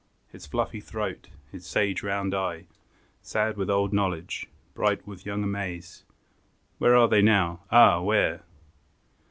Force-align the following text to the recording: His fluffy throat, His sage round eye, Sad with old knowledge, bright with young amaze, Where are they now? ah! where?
His 0.29 0.47
fluffy 0.47 0.79
throat, 0.79 1.29
His 1.51 1.63
sage 1.63 2.01
round 2.01 2.33
eye, 2.33 2.65
Sad 3.21 3.55
with 3.55 3.69
old 3.69 3.93
knowledge, 3.93 4.47
bright 4.73 5.05
with 5.05 5.27
young 5.27 5.43
amaze, 5.43 6.05
Where 6.79 6.95
are 6.97 7.07
they 7.07 7.21
now? 7.21 7.59
ah! 7.69 8.01
where? 8.01 8.41